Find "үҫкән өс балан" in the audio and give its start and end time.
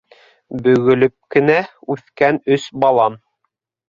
1.97-3.19